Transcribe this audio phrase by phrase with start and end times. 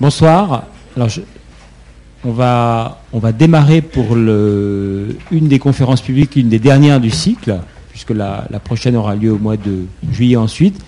[0.00, 0.62] Bonsoir.
[0.94, 1.08] Alors,
[2.24, 7.58] on, va, démarrer pour une des conférences publiques, une des dernières du cycle,
[7.90, 10.80] puisque la, prochaine aura lieu au mois de juillet ensuite.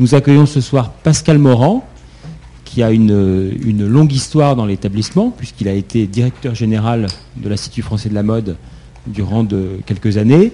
[0.00, 1.86] Nous accueillons ce soir Pascal Morand,
[2.64, 7.06] qui a une, longue histoire dans l'établissement, puisqu'il a été directeur général
[7.36, 8.56] de l'Institut français de la mode
[9.06, 9.46] durant
[9.86, 10.50] quelques années.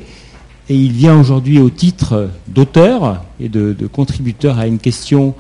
[0.69, 5.35] Et il vient aujourd'hui au titre d'auteur et de, contributeur à une question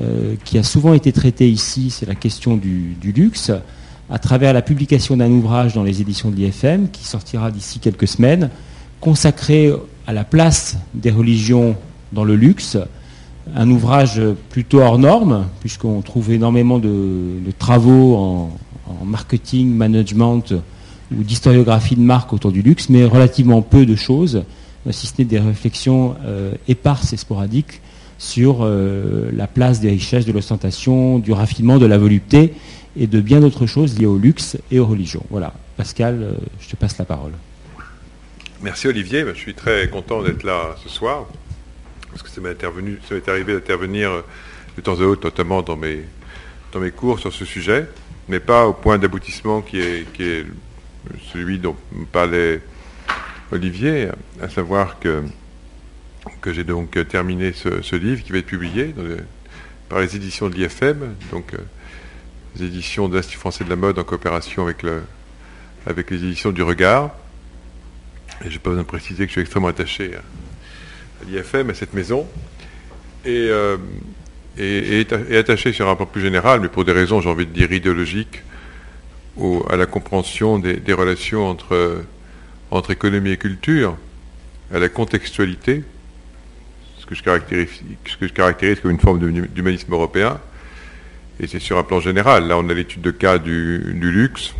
[0.00, 3.50] euh, qui a souvent été traitée ici, c'est la question du, luxe,
[4.08, 8.06] à travers la publication d'un ouvrage dans les éditions de l'IFM qui sortira d'ici quelques
[8.06, 8.50] semaines,
[9.00, 9.72] consacré
[10.06, 11.76] à la place des religions
[12.12, 12.76] dans le luxe,
[13.56, 18.50] un ouvrage plutôt hors norme, puisqu'on trouve énormément de, travaux en,
[19.04, 20.52] marketing, management,
[21.12, 24.44] ou d'historiographie de marque autour du luxe, mais relativement peu de choses,
[24.90, 27.80] si ce n'est des réflexions euh, éparses et sporadiques
[28.20, 32.52] sur euh, la place des richesses, de l'ostentation, du raffinement, de la volupté
[32.94, 35.24] et de bien d'autres choses liées au luxe et aux religions.
[35.30, 35.54] Voilà.
[35.78, 37.32] Pascal, euh, je te passe la parole.
[38.62, 41.26] Merci Olivier, je suis très content d'être là ce soir,
[42.10, 42.62] parce que ça m'est
[43.26, 44.10] arrivé d'intervenir
[44.76, 46.00] de temps à autre, notamment dans mes,
[46.72, 47.86] dans mes cours sur ce sujet,
[48.28, 50.44] mais pas au point d'aboutissement qui est, qui est
[51.32, 51.74] celui dont
[52.12, 52.60] parlait
[53.50, 54.08] Olivier,
[54.42, 55.24] à savoir que,
[56.40, 58.94] que j'ai donc terminé ce, livre qui va être publié
[59.88, 61.58] par les éditions de l'IFM, donc euh,
[62.56, 65.02] les éditions de l'Institut français de la mode en coopération avec, le,
[65.86, 67.10] avec les éditions du Regard.
[68.42, 71.74] Et je n'ai pas besoin de préciser que je suis extrêmement attaché à, l'IFM, à
[71.74, 72.26] cette maison.
[73.24, 73.76] Et, euh,
[74.56, 77.72] et, attaché sur un point plus général, mais pour des raisons, j'ai envie de dire,
[77.72, 78.42] idéologiques,
[79.68, 82.04] à la compréhension des, relations entre,
[82.70, 83.96] entre économie et culture,
[84.72, 85.82] à la contextualité,
[87.10, 87.68] que je caractérise,
[88.06, 90.38] ce que je caractérise comme une forme d'humanisme européen,
[91.40, 92.46] et c'est sur un plan général.
[92.46, 94.54] Là, on a l'étude de cas du, luxe,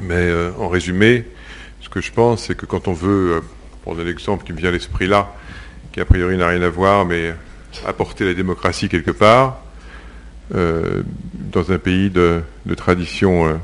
[0.00, 1.26] mais euh, en résumé,
[1.82, 3.40] ce que je pense, c'est que quand on veut, euh,
[3.82, 5.34] prendre l'exemple qui me vient à l'esprit là,
[5.92, 7.34] qui a priori n'a rien à voir, mais
[7.86, 9.60] apporter la démocratie quelque part,
[10.54, 11.02] euh,
[11.34, 12.42] dans un pays de,
[12.74, 13.60] tradition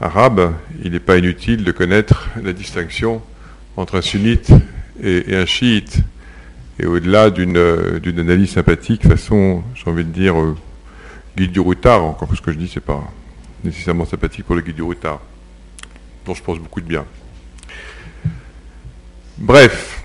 [0.00, 0.52] arabe,
[0.84, 3.22] il n'est pas inutile de connaître la distinction
[3.78, 4.50] entre un sunnite
[5.02, 6.02] et, un chiite.
[6.80, 7.56] Et au-delà d'une
[8.18, 10.56] analyse sympathique, façon, j'ai envie de dire, euh,
[11.36, 13.02] guide du routard, encore ce que je dis, c'est pas
[13.64, 15.20] nécessairement sympathique pour le guide du routard,
[16.24, 17.04] dont je pense beaucoup de bien.
[19.38, 20.04] Bref,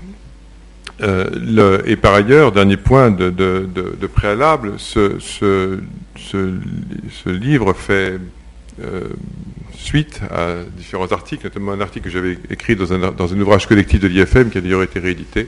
[1.02, 5.80] euh, et par ailleurs, dernier point de, préalable, ce,
[7.26, 8.20] livre fait
[8.82, 9.10] euh,
[9.76, 14.08] suite à différents articles, notamment un article que j'avais écrit dans un, ouvrage collectif de
[14.08, 15.48] l'IFM qui a d'ailleurs été réédité.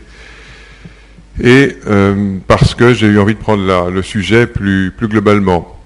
[1.42, 5.78] Et euh, parce que j'ai eu envie de prendre le sujet plus, globalement.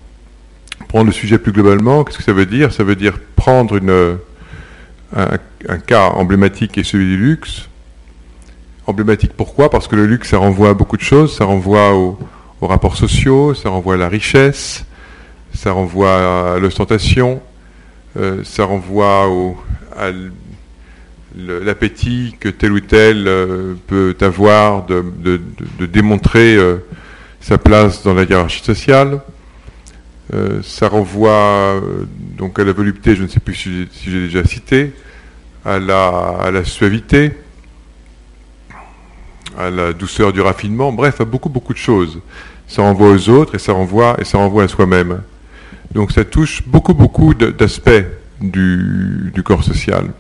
[0.88, 2.72] Prendre le sujet plus globalement, qu'est-ce que ça veut dire?
[2.72, 3.80] Ça veut dire prendre
[5.16, 7.70] un cas emblématique qui est celui du luxe,
[8.90, 9.70] Emblématique pourquoi?
[9.70, 11.38] Parce que le luxe, ça renvoie à beaucoup de choses.
[11.38, 12.18] Ça renvoie aux,
[12.60, 14.84] rapports sociaux, ça renvoie à la richesse,
[15.54, 17.40] ça renvoie à l'ostentation,
[18.18, 19.56] euh, ça renvoie au,
[19.96, 20.10] à
[21.48, 25.04] l'appétit que tel ou tel euh, peut avoir de,
[25.86, 26.78] démontrer euh,
[27.40, 29.22] sa place dans la hiérarchie sociale.
[30.62, 31.82] ça renvoie
[32.38, 34.94] donc à la volupté, je ne sais plus si j'ai déjà cité,
[35.66, 37.32] à la suavité,
[39.58, 42.20] à la douceur du raffinement, bref, à beaucoup, beaucoup de choses.
[42.68, 45.22] Ça renvoie aux autres et ça renvoie, et ça renvoie à soi-même.
[45.92, 48.06] Donc ça touche beaucoup, beaucoup d'aspects
[48.40, 50.12] du, corps social.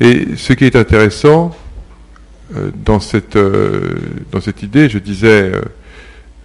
[0.00, 1.56] Et ce qui est intéressant
[2.56, 3.94] euh, dans, cette, euh,
[4.32, 5.52] dans cette idée, je disais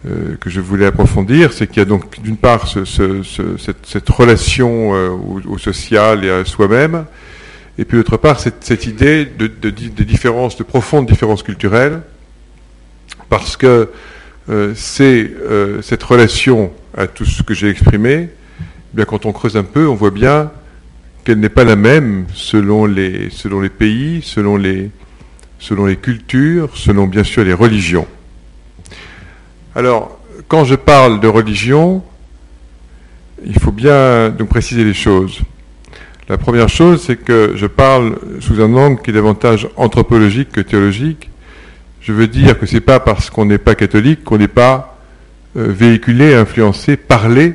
[0.06, 5.58] euh, que je voulais approfondir, c'est qu'il y a donc d'une part cette, relation au,
[5.58, 7.06] social et à soi-même,
[7.78, 9.70] et puis d'autre part, cette, idée de, de,
[10.04, 12.02] différences, de profondes différences culturelles,
[13.30, 13.90] parce que
[14.74, 15.32] c'est
[15.82, 19.88] cette relation à tout ce que j'ai exprimé, eh bien quand on creuse un peu,
[19.88, 20.52] on voit bien
[21.30, 23.30] qu'elle n'est pas la même selon les,
[23.70, 24.90] pays, selon les,
[25.60, 28.08] selon les cultures, selon bien sûr les religions.
[29.76, 32.04] Alors, quand je parle de religion,
[33.46, 35.42] il faut bien donc préciser les choses.
[36.30, 40.62] La première chose, c'est que je parle sous un angle qui est davantage anthropologique que
[40.62, 41.30] théologique.
[42.02, 44.98] Je veux dire que ce n'est pas parce qu'on n'est pas catholique qu'on n'est pas
[45.58, 47.54] euh, véhiculé, influencé, parlé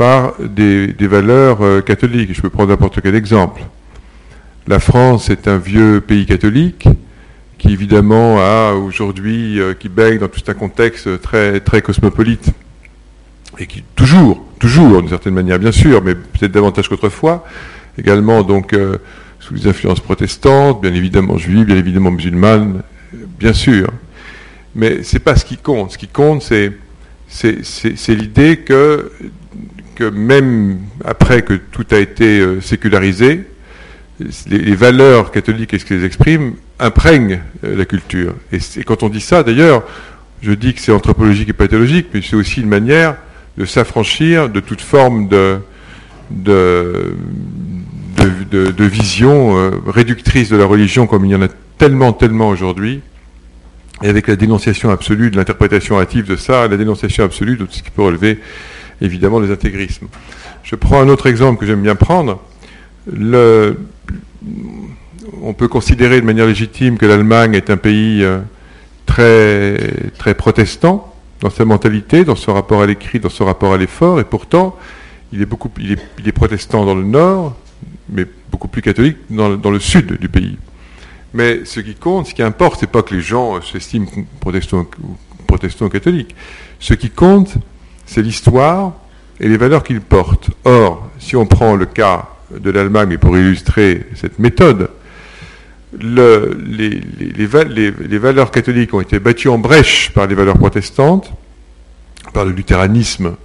[0.00, 2.32] par des, valeurs euh, catholiques.
[2.32, 3.60] Je peux prendre n'importe quel exemple.
[4.66, 6.88] La France est un vieux pays catholique
[7.58, 12.50] qui évidemment a aujourd'hui, euh, qui baigne dans tout un contexte très, très cosmopolite
[13.58, 17.44] et qui toujours, toujours d'une certaine manière bien sûr, mais peut-être davantage qu'autrefois,
[17.98, 18.96] également donc euh,
[19.38, 22.84] sous les influences protestantes, bien évidemment juives, bien évidemment musulmanes,
[23.38, 23.90] bien sûr.
[24.74, 25.92] Mais c'est pas ce qui compte.
[25.92, 26.72] Ce qui compte, c'est
[28.08, 29.12] l'idée que,
[30.04, 33.44] même après que tout a été euh, sécularisé,
[34.48, 38.34] les, valeurs catholiques et ce qu'elles expriment imprègnent euh, la culture.
[38.52, 39.82] Et, quand on dit ça, d'ailleurs,
[40.42, 43.16] je dis que c'est anthropologique et pathologique, mais c'est aussi une manière
[43.58, 45.60] de s'affranchir de toute forme de,
[48.78, 51.48] vision euh, réductrice de la religion, comme il y en a
[51.78, 53.00] tellement, tellement aujourd'hui,
[54.02, 57.72] et avec la dénonciation absolue de l'interprétation hâtive de ça, la dénonciation absolue de tout
[57.72, 58.38] ce qui peut relever
[59.00, 60.08] évidemment les intégrismes.
[60.62, 62.40] Je prends un autre exemple que j'aime bien prendre.
[65.42, 68.40] On peut considérer de manière légitime que l'Allemagne est un pays euh,
[70.18, 74.20] très, protestant dans sa mentalité, dans son rapport à l'écrit, dans son rapport à l'effort,
[74.20, 74.76] et pourtant,
[75.32, 77.56] il est, protestant dans le nord,
[78.10, 80.58] mais beaucoup plus catholique dans, le sud du pays.
[81.32, 84.06] Mais ce qui compte, ce qui importe, c'est pas que les gens s'estiment
[84.40, 84.86] protestants,
[85.46, 86.34] protestants ou catholiques.
[86.78, 87.54] Ce qui compte,
[88.10, 88.92] c'est l'histoire
[89.38, 90.50] et les valeurs qu'ils portent.
[90.64, 94.90] Or, si on prend le cas de l'Allemagne, pour illustrer cette méthode,
[95.96, 101.32] les, valeurs catholiques ont été battues en brèche par les valeurs protestantes,
[102.32, 103.36] par le luthéranisme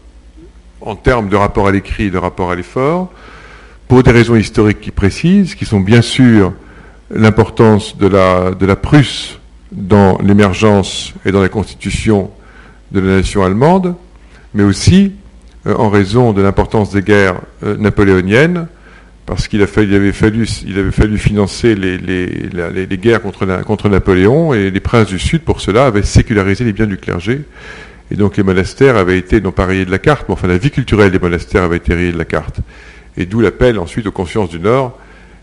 [0.82, 3.12] en termes de rapport à l'écrit et de rapport à l'effort,
[3.88, 6.54] pour des raisons historiques qui précisent, qui sont bien sûr
[7.12, 9.40] l'importance de la Prusse
[9.72, 12.32] dans l'émergence et dans la constitution
[12.92, 13.96] de la nation allemande,
[14.56, 15.12] mais aussi
[15.68, 18.68] euh, en raison de l'importance des guerres euh, napoléoniennes,
[19.28, 20.46] parce qu'il avait fallu,
[21.18, 26.74] financer les, guerres contre, Napoléon, et les princes du Sud, pour cela, avaient sécularisé les
[26.74, 27.42] biens du clergé.
[28.12, 30.60] Et donc les monastères avaient été, non pas rayés de la carte, mais enfin la
[30.60, 32.60] vie culturelle des monastères avait été rayée de la carte.
[33.18, 35.00] Et d'où l'appel ensuite aux consciences du Nord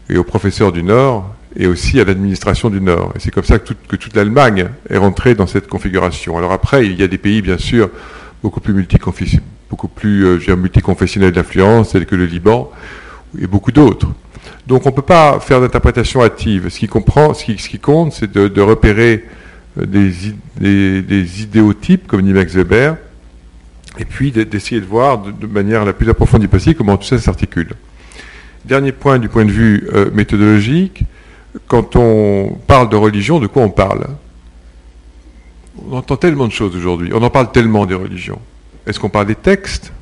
[0.08, 3.12] et aux professeurs du Nord, et aussi à l'administration du Nord.
[3.16, 6.38] Et c'est comme ça que toute l'Allemagne est rentrée dans cette configuration.
[6.38, 7.90] Alors après, il y a des pays, bien sûr,
[8.42, 12.70] beaucoup plus euh, multiconfessionnels d'influence, tels que le Liban,
[13.38, 14.08] et beaucoup d'autres.
[14.66, 16.68] Donc on ne peut pas faire d'interprétation hâtive.
[16.68, 16.88] Ce qui,
[17.78, 19.24] compte, c'est de, repérer
[19.80, 22.96] euh, des, des, idéotypes, comme dit Max Weber,
[23.98, 27.70] et puis d'essayer de voir de, manière la plus approfondie possible comment tout ça s'articule.
[28.64, 31.04] Dernier point du point de vue euh, méthodologique,
[31.66, 34.06] quand on parle de religion, de quoi on parle?
[35.90, 38.40] On entend tellement de choses aujourd'hui, on en parle tellement des religions.
[38.86, 39.92] Est-ce qu'on parle des textes?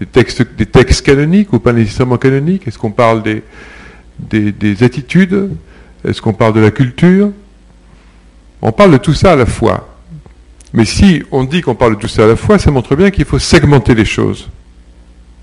[0.00, 0.06] Des
[0.66, 2.66] textes, canoniques ou pas nécessairement canoniques?
[2.66, 3.42] Est-ce qu'on parle des,
[4.52, 5.50] des, attitudes?
[6.04, 7.30] Est-ce qu'on parle de la culture?
[8.60, 9.88] On parle de tout ça à la fois.
[10.72, 13.10] Mais si on dit qu'on parle de tout ça à la fois, ça montre bien
[13.10, 14.48] qu'il faut segmenter les choses.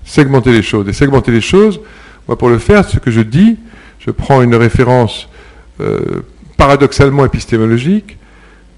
[0.04, 0.88] Segmenter les choses.
[0.88, 1.80] Et segmenter les choses,
[2.28, 3.56] moi pour le faire, ce que je dis,
[3.98, 5.28] je prends une référence
[5.80, 6.22] euh,
[6.56, 8.18] paradoxalement épistémologique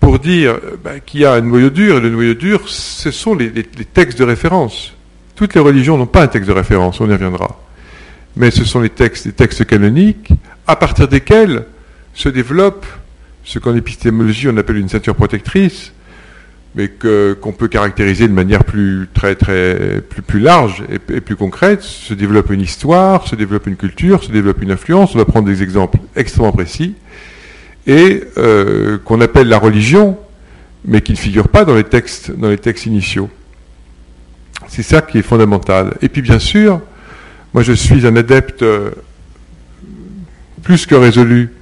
[0.02, 3.36] pour dire ben, qu'il y a un noyau dur, et le noyau dur, ce sont
[3.36, 4.94] les textes de référence.
[5.36, 7.60] Toutes les religions n'ont pas un texte de référence, on y reviendra.
[8.36, 10.30] Mais ce sont les textes, les textes canoniques,
[10.66, 11.66] à partir desquels
[12.14, 12.84] se développe
[13.44, 15.92] ce qu'en épistémologie on appelle une ceinture protectrice,
[16.74, 21.82] mais qu'on peut caractériser de manière plus très très plus, plus large et, plus concrète,
[21.82, 25.14] se développe une histoire, se développe une culture, se développe une influence.
[25.14, 26.96] On va prendre des exemples extrêmement précis
[27.86, 30.18] et euh, qu'on appelle la religion,
[30.84, 33.30] mais qui ne figure pas dans les textes initiaux.
[34.68, 35.96] C'est ça qui est fondamental.
[36.02, 36.80] Et puis bien sûr,
[37.52, 38.90] moi je suis un adepte euh,
[40.62, 41.52] plus que résolu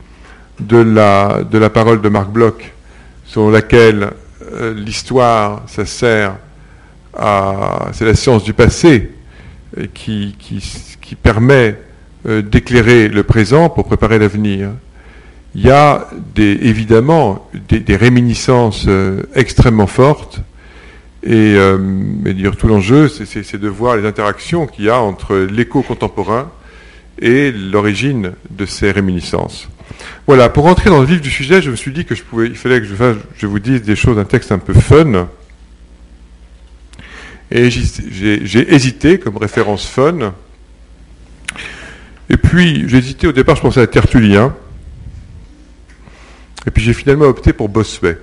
[0.60, 2.72] de la, parole de Marc Bloch,
[3.24, 4.10] selon laquelle
[4.52, 6.36] euh, l'histoire, ça sert
[7.16, 7.88] à...
[7.92, 9.10] C'est la science du passé
[9.94, 10.36] qui,
[11.22, 11.76] permet
[12.24, 14.70] d'éclairer le présent pour préparer l'avenir.
[15.54, 18.87] Il y a évidemment des réminiscences
[19.35, 20.42] extrêmement fortes
[21.23, 21.76] et, euh,
[22.33, 26.50] dire tout l'enjeu, c'est de voir les interactions qu'il y a entre l'écho contemporain
[27.21, 29.69] et l'origine de ces réminiscences.
[30.26, 32.80] Voilà, pour rentrer dans le vif du sujet, je me suis dit que il fallait
[32.80, 32.95] que je,
[33.37, 35.28] je vous dise des choses, un texte un peu fun.
[37.50, 40.33] Et j'ai hésité comme référence fun.
[42.30, 44.54] Et puis, j'ai hésité au départ, je pensais à Tertullien.
[46.66, 48.18] Et puis j'ai finalement opté pour Bossuet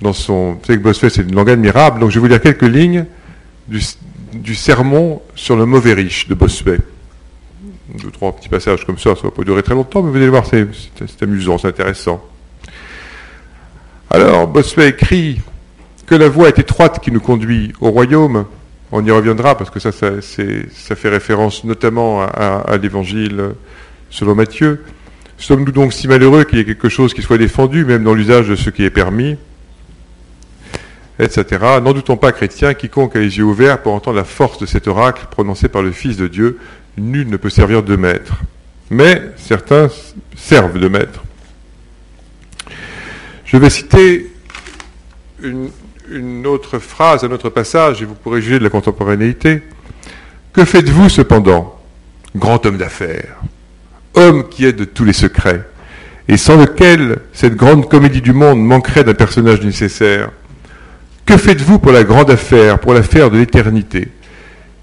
[0.00, 0.52] dans son.
[0.52, 3.06] Vous savez que Bossuet, c'est une langue admirable, donc je vais vous lire quelques lignes
[3.66, 6.78] du, sermon sur le mauvais riche de Bossuet.
[8.02, 10.16] Deux, trois petits passages comme ça, ça ne va pas durer très longtemps, mais vous
[10.16, 10.66] allez voir, c'est
[11.22, 12.24] amusant, c'est intéressant.
[14.10, 15.40] Alors, Bossuet écrit
[16.06, 18.46] que la voie est étroite qui nous conduit au royaume,
[18.92, 23.54] on y reviendra parce que ça, ça, fait référence notamment à, l'évangile
[24.10, 24.84] selon Matthieu.
[25.38, 28.48] Sommes-nous donc si malheureux qu'il y ait quelque chose qui soit défendu, même dans l'usage
[28.48, 29.36] de ce qui est permis
[31.18, 31.64] etc.
[31.82, 34.88] N'en doutons pas, chrétiens, quiconque a les yeux ouverts pour entendre la force de cet
[34.88, 36.58] oracle prononcé par le Fils de Dieu,
[36.96, 38.34] nul ne peut servir de maître.
[38.90, 39.88] Mais certains
[40.36, 41.24] servent de maître.
[43.44, 44.32] Je vais citer
[45.42, 45.70] une,
[46.10, 49.62] une autre phrase, un autre passage, et vous pourrez juger de la contemporanéité.
[50.52, 51.80] Que faites-vous cependant,
[52.34, 53.36] grand homme d'affaires,
[54.14, 55.64] homme qui est de tous les secrets,
[56.28, 60.30] et sans lequel cette grande comédie du monde manquerait d'un personnage nécessaire
[61.26, 64.08] Que faites-vous pour la grande affaire, pour l'affaire de l'éternité?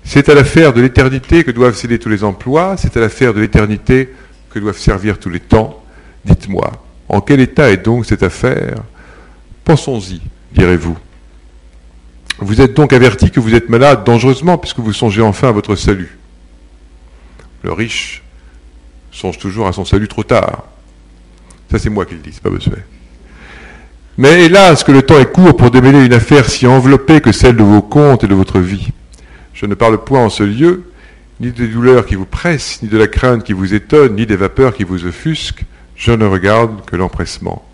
[0.04, 3.42] C'est à l'affaire de l'éternité que doivent céder tous les emplois, c'est à l'affaire de
[3.42, 4.10] l'éternité
[4.50, 5.84] que doivent servir tous les temps.
[6.26, 6.72] Dites-moi,
[7.10, 8.78] en quel état est donc cette affaire?
[9.64, 10.22] Pensons-y,
[10.54, 10.98] direz-vous.
[12.40, 15.76] Vous êtes donc averti que vous êtes malade dangereusement puisque vous songez enfin à votre
[15.76, 16.18] salut.
[17.64, 18.24] Le riche
[19.12, 20.64] songe toujours à son salut trop tard.
[21.70, 22.78] Ça c'est moi qui le dis, c'est pas besoin.
[24.18, 27.56] Mais hélas que le temps est court pour démêler une affaire si enveloppée que celle
[27.56, 28.90] de vos comptes et de votre vie.
[29.54, 30.84] Je ne parle point en ce lieu
[31.42, 34.36] ni des douleurs qui vous pressent, ni de la crainte qui vous étonne, ni des
[34.36, 35.66] vapeurs qui vous offusquent.
[35.96, 37.66] Je ne regarde que l'empressement.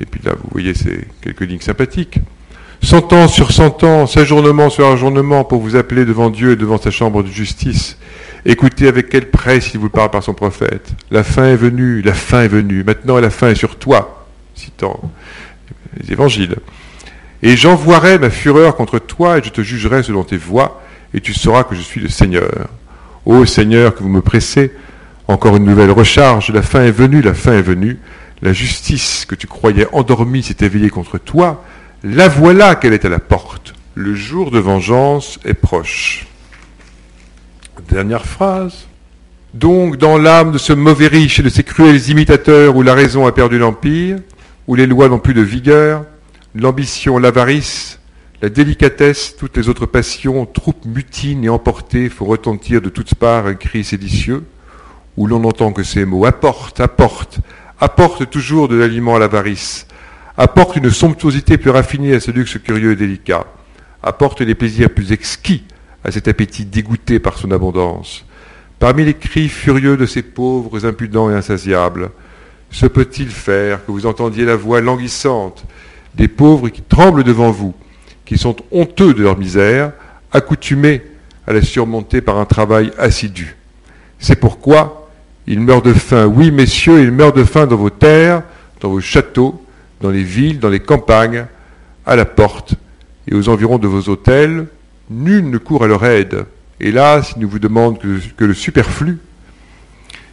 [0.00, 2.18] Et puis là, vous voyez ces quelques lignes sympathiques.
[2.82, 6.78] Cent ans sur cent ans, séjournement sur ajournement pour vous appeler devant Dieu et devant
[6.78, 7.96] sa chambre de justice.
[8.44, 10.90] Écoutez avec quelle presse il vous parle par son prophète.
[11.10, 12.82] La fin est venue, la fin est venue.
[12.84, 15.00] Maintenant, la fin est sur toi, citant
[16.00, 16.56] les évangiles.
[17.42, 20.82] Et j'envoierai ma fureur contre toi et je te jugerai selon tes voies
[21.14, 22.68] et tu sauras que je suis le Seigneur.
[23.26, 24.72] Ô Seigneur, que vous me pressez,
[25.28, 27.98] encore une nouvelle recharge, la fin est venue, la fin est venue.
[28.40, 31.64] La justice que tu croyais endormie s'est éveillée contre toi
[32.04, 33.74] la voilà qu'elle est à la porte.
[33.94, 36.26] Le jour de vengeance est proche.
[37.80, 38.86] Dernière phrase.
[39.54, 43.26] Donc, dans l'âme de ce mauvais riche et de ces cruels imitateurs où la raison
[43.26, 44.18] a perdu l'empire,
[44.66, 46.04] où les lois n'ont plus de vigueur,
[46.54, 47.98] l'ambition, l'avarice,
[48.42, 53.46] la délicatesse, toutes les autres passions, troupes mutines et emportées, font retentir de toutes parts
[53.46, 54.44] un cri séditieux,
[55.16, 57.40] où l'on n'entend que ces mots apporte, apporte,
[57.80, 59.86] apporte toujours de l'aliment à l'avarice,
[60.36, 63.46] apporte une somptuosité plus raffinée à ce luxe curieux et délicat,
[64.02, 65.64] apporte des plaisirs plus exquis
[66.04, 68.24] à cet appétit dégoûté par son abondance.
[68.78, 72.10] Parmi les cris furieux de ces pauvres impudents et insatiables,
[72.70, 75.64] se peut-il faire que vous entendiez la voix languissante
[76.14, 77.74] des pauvres qui tremblent devant vous,
[78.24, 79.92] qui sont honteux de leur misère,
[80.32, 81.02] accoutumés
[81.46, 83.56] à la surmonter par un travail assidu?
[84.18, 85.10] C'est pourquoi
[85.46, 86.26] ils meurent de faim.
[86.26, 88.42] Oui, messieurs, ils meurent de faim dans vos terres,
[88.80, 89.62] dans vos châteaux,
[90.00, 91.46] dans les villes, dans les campagnes,
[92.06, 92.74] à la porte
[93.28, 94.66] et aux environs de vos hôtels,
[95.12, 96.46] nul ne court à leur aide.
[96.80, 99.18] Hélas, ils ne vous demandent que, le superflu,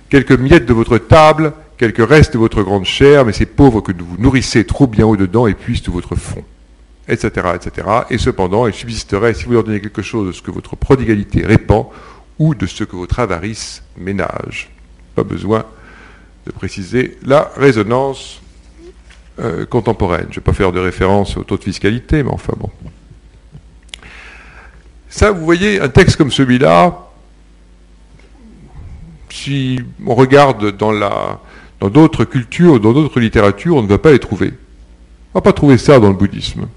[0.10, 3.92] quelques miettes de votre table, quelques restes de votre grande chair, mais ces pauvres que
[3.92, 6.44] vous nourrissez trop bien au-dedans épuisent tout votre fond,
[7.08, 7.88] etc., etc.
[8.10, 11.46] Et cependant, ils subsisteraient si vous leur donnez quelque chose de ce que votre prodigalité
[11.46, 11.88] répand
[12.40, 14.72] ou de ce que votre avarice ménage.
[15.16, 15.66] Pas besoin
[16.48, 18.42] de préciser la résonance
[19.40, 20.26] euh, contemporaine.
[20.26, 22.70] Je ne vais pas faire de référence au taux de fiscalité, mais enfin bon.
[25.10, 27.10] Ça, vous voyez, un texte comme celui-là,
[29.30, 34.54] si on regarde dans d'autres cultures, dans d'autres littératures, on ne va pas les trouver.
[35.34, 36.68] On ne va pas trouver ça dans le bouddhisme.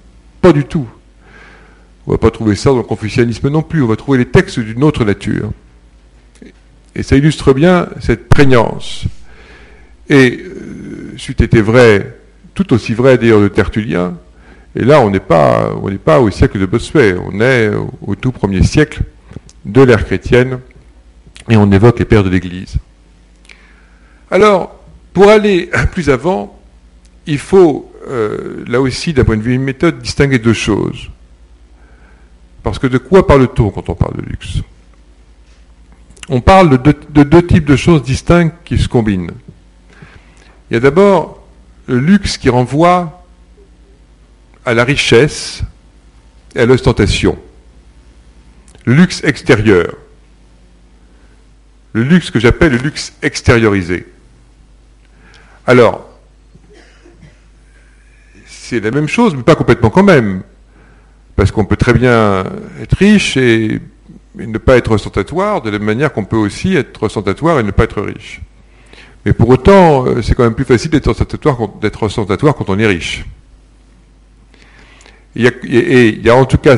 [0.40, 0.86] Pas du tout.
[2.06, 3.82] On ne va pas trouver ça dans le confucianisme non plus.
[3.82, 5.50] On va trouver les textes d'une autre nature.
[6.94, 9.04] Et ça illustre bien cette prégnance.
[10.08, 12.18] Et euh, c'eût été vrai
[12.54, 14.18] tout aussi vrai d'ailleurs de Tertullien.
[14.74, 15.70] Et là, on n'est pas,
[16.20, 17.70] au siècle de Bossuet, on est
[18.06, 19.02] au tout premier siècle
[19.64, 20.60] de l'ère chrétienne,
[21.48, 22.76] et on évoque les pères de l'Église.
[24.30, 24.74] Alors,
[25.12, 26.58] pour aller plus avant,
[27.26, 31.10] il faut, euh, là aussi, d'un point de vue méthode, distinguer deux choses.
[32.62, 34.62] Parce que de quoi parle-t-on quand on parle de luxe?
[36.28, 39.32] On parle de deux types de choses distinctes qui se combinent.
[40.70, 41.42] Il y a d'abord
[41.88, 43.21] le luxe qui renvoie
[44.64, 45.62] à la richesse
[46.54, 47.38] et à l'ostentation.
[48.86, 49.94] Luxe extérieur.
[51.92, 54.06] Le luxe que j'appelle le luxe extériorisé.
[55.66, 56.08] Alors,
[58.46, 60.42] c'est la même chose, mais pas complètement quand même.
[61.36, 62.44] Parce qu'on peut très bien
[62.80, 63.80] être riche et,
[64.34, 67.70] ne pas être ostentatoire, de la même manière qu'on peut aussi être ostentatoire et ne
[67.70, 68.40] pas être riche.
[69.24, 71.56] Mais pour autant, euh, c'est quand même plus facile d'être ostentatoire,
[72.54, 73.24] quand on est riche.
[75.34, 76.76] Et il y a en tout cas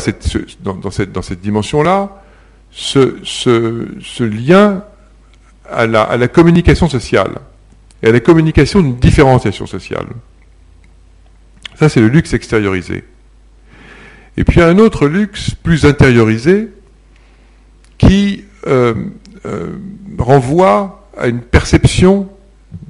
[0.62, 2.22] dans, cette, dimension-là
[2.70, 4.84] ce, lien
[5.68, 7.40] à la, communication sociale
[8.02, 10.06] et à la communication d'une différenciation sociale.
[11.76, 13.04] Ça, c'est le luxe extériorisé.
[14.36, 16.68] Et puis un autre luxe plus intériorisé
[17.98, 18.94] qui euh,
[19.46, 19.72] euh,
[20.18, 22.28] renvoie à une perception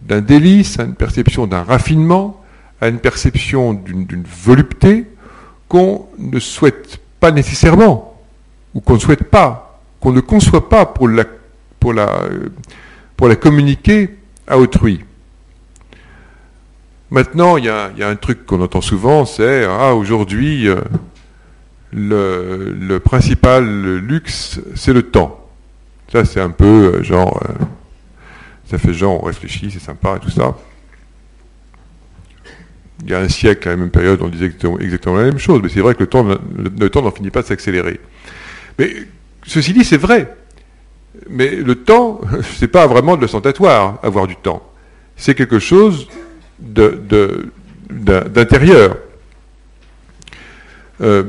[0.06, 2.42] d'un délice, à une perception d'un raffinement,
[2.80, 5.06] à une perception d'une volupté
[5.68, 8.20] qu'on ne souhaite pas nécessairement,
[8.74, 11.24] ou qu'on ne souhaite pas, qu'on ne conçoit pas pour la,
[13.22, 14.10] la communiquer
[14.46, 15.04] à autrui.
[17.10, 20.80] Maintenant, il y a, un truc qu'on entend souvent, c'est ah aujourd'hui euh,
[21.92, 23.64] le, principal
[23.98, 25.48] luxe, c'est le temps.
[26.10, 27.64] Ça, c'est un peu euh, genre, euh,
[28.66, 30.56] ça fait genre on réfléchit, c'est sympa et tout ça
[33.02, 35.60] il y a un siècle, à la même période, on disait exactement, la même chose,
[35.62, 38.00] mais c'est vrai que le temps, le, n'en finit pas de s'accélérer.
[38.78, 38.94] Mais
[39.46, 40.34] ceci dit, c'est vrai.
[41.28, 42.20] Mais le temps,
[42.56, 44.62] c'est pas vraiment de l'ostentatoire, avoir du temps.
[45.16, 46.08] C'est quelque chose
[46.60, 47.38] d'intérieur.
[51.00, 51.24] Euh,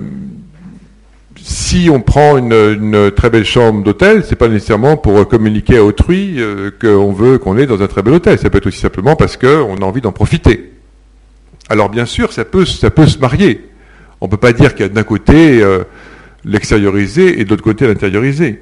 [1.37, 6.39] si on prend une, très belle chambre d'hôtel, c'est pas nécessairement pour communiquer à autrui
[6.39, 8.39] euh, qu'on veut qu'on est dans un très bel hôtel.
[8.39, 10.74] Ça peut être aussi simplement parce qu'on a envie d'en profiter.
[11.69, 13.69] Alors bien sûr, ça peut, se marier.
[14.21, 15.83] On ne peut pas dire qu'il y a d'un côté euh,
[16.43, 18.61] l'extériorisé et de l'autre côté l'intériorisé.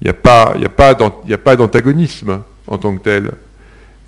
[0.00, 0.94] Il n'y a pas,
[1.56, 3.32] d'antagonisme en tant que tel.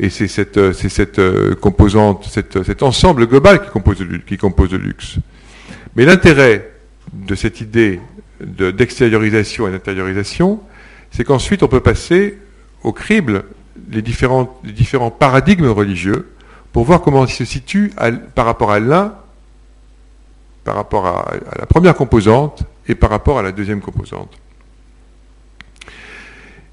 [0.00, 3.70] Et c'est cette, cette euh, composante, cet ensemble global qui
[4.36, 5.16] compose, le luxe.
[5.96, 6.70] Mais l'intérêt
[7.12, 8.00] de cette idée
[8.40, 10.60] d'extériorisation et d'intériorisation,
[11.10, 12.38] c'est qu'ensuite on peut passer
[12.84, 13.44] au crible
[13.90, 16.28] les différents paradigmes religieux
[16.72, 17.92] pour voir comment il se situe
[18.34, 19.14] par rapport à l'un,
[20.64, 24.30] par rapport à, la première composante et par rapport à la deuxième composante.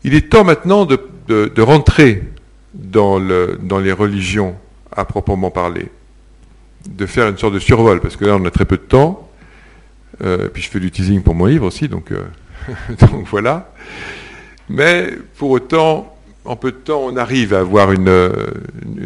[0.03, 2.23] Il est temps maintenant de, rentrer
[2.73, 4.55] dans, les religions
[4.91, 5.89] à proprement parler,
[6.87, 9.29] de faire une sorte de survol, parce que là on a très peu de temps,
[10.23, 12.23] euh, puis je fais du teasing pour mon livre aussi, donc, euh,
[13.11, 13.73] donc voilà.
[14.69, 16.14] Mais pour autant,
[16.45, 18.31] en peu de temps, on arrive à avoir une,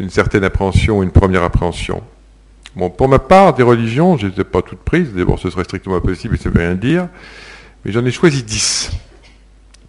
[0.08, 2.02] certaine appréhension, une première appréhension.
[2.96, 5.12] Pour ma part, des religions, je n'étais pas toutes prises.
[5.12, 7.08] D'abord, ce serait strictement impossible et ça ne veut rien dire.
[7.84, 8.90] Mais j'en ai choisi dix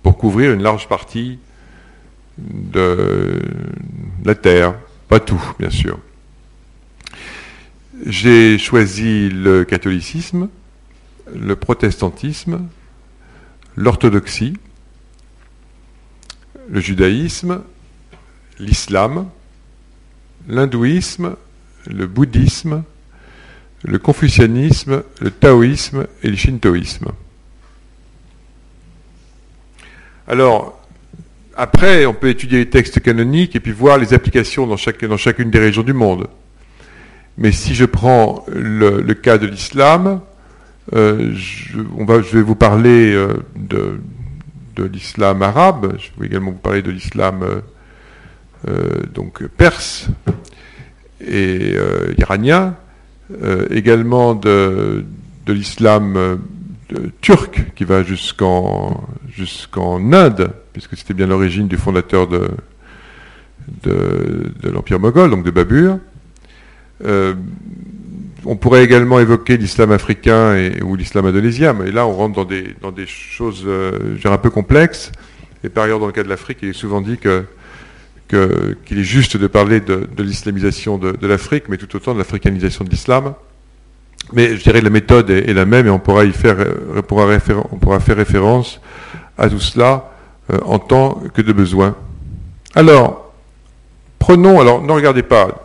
[0.01, 1.39] pour couvrir une large partie
[2.37, 3.39] de
[4.23, 4.75] la Terre.
[5.07, 5.99] Pas tout, bien sûr.
[8.05, 10.47] J'ai choisi le catholicisme,
[11.35, 12.61] le protestantisme,
[13.75, 14.57] l'orthodoxie,
[16.71, 17.61] le judaïsme,
[18.57, 19.27] l'islam,
[20.47, 21.35] l'hindouisme,
[21.85, 22.83] le bouddhisme,
[23.83, 27.11] le confucianisme, le taoïsme et le shintoïsme.
[30.27, 30.79] Alors,
[31.57, 35.59] après, on peut étudier les textes canoniques et puis voir les applications dans, chacune des
[35.59, 36.27] régions du monde.
[37.37, 40.21] Mais si je prends le, cas de l'islam,
[40.93, 41.77] euh, je,
[42.35, 43.99] vais vous parler euh, de,
[44.81, 47.61] de l'islam arabe, je vais également vous parler de l'islam euh,
[48.67, 50.07] euh, donc perse
[51.19, 52.75] et euh, iranien,
[53.69, 55.05] également de,
[55.47, 56.39] l'islam
[57.21, 62.49] turc qui va jusqu'en jusqu'en Inde, puisque c'était bien l'origine du fondateur de,
[63.83, 65.99] de, l'Empire moghol, donc de Babur.
[68.43, 72.45] On pourrait également évoquer l'islam africain ou l'islam indonésien, mais là on rentre
[72.81, 75.11] dans des, choses euh, un peu complexes.
[75.63, 79.37] Et par ailleurs, dans le cas de l'Afrique, il est souvent dit qu'il est juste
[79.37, 83.35] de parler de, l'islamisation de, l'Afrique, mais tout autant de l'africanisation de l'islam.
[84.33, 87.01] Mais je dirais que la méthode est, la même et on pourra, y faire, euh,
[87.71, 88.81] on pourra faire référence
[89.37, 90.11] à tout cela
[90.51, 91.95] euh, en tant que de besoin.
[92.73, 93.33] Alors,
[94.17, 95.63] prenons, alors ne regardez pas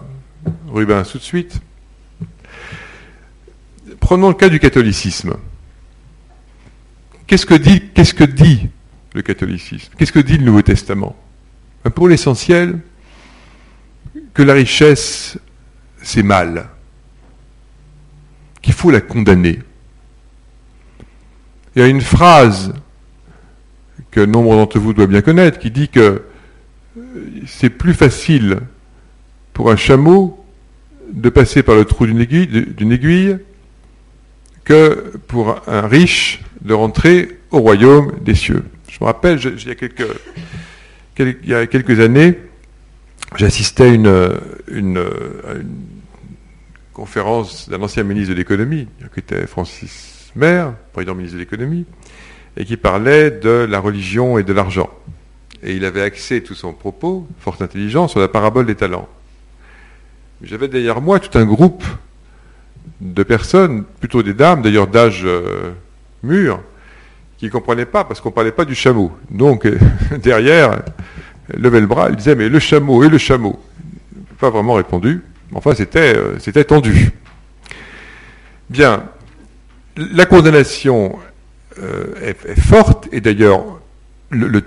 [0.73, 1.61] Rubens tout de suite,
[4.07, 5.35] Prenons le cas du catholicisme.
[7.27, 7.55] Qu'est-ce que
[8.25, 8.69] dit,
[9.15, 9.93] le catholicisme?
[9.99, 11.17] Qu'est-ce que dit le Nouveau Testament?
[11.83, 12.79] Ben, Pour l'essentiel,
[14.33, 15.41] que la richesse,
[16.03, 16.69] c'est mal,
[18.63, 19.59] qu'il faut la condamner.
[21.75, 22.75] Il y a une phrase
[24.13, 26.23] que nombre d'entre vous doivent bien connaître qui dit que
[26.97, 27.03] euh,
[27.45, 28.61] c'est plus facile
[29.53, 30.47] pour un chameau
[31.13, 33.41] de passer par le trou d'une aiguille
[34.67, 38.65] que pour un riche de rentrer au royaume des cieux.
[38.91, 39.69] Je me rappelle, il,
[41.47, 42.39] y a quelques, années,
[43.37, 44.33] j'assistais à une,
[44.69, 45.09] une,
[46.93, 51.85] conférence d'un ancien ministre de l'économie, qui était Francis Maire, président ministre de l'économie,
[52.57, 54.91] et qui parlait de la religion et de l'argent.
[55.63, 59.09] Et il avait axé tout son propos, fort intelligent, sur la parabole des talents.
[60.43, 61.85] J'avais derrière moi tout un groupe
[63.01, 65.73] de personnes, plutôt des dames, d'ailleurs d'âge euh,
[66.23, 66.61] mûr,
[67.39, 69.13] qui ne comprenaient pas, parce qu'on ne parlait pas du chameau.
[69.31, 69.69] Donc,
[70.23, 70.83] derrière,
[71.55, 73.61] levait le bras, il disait, mais le chameau et le chameau.
[74.39, 75.23] Pas vraiment répondu.
[75.55, 77.11] Enfin, c'était, euh, tendu.
[78.69, 79.05] Bien.
[79.97, 81.19] La condamnation
[81.83, 83.65] euh, est, forte, et d'ailleurs,
[84.31, 84.61] le,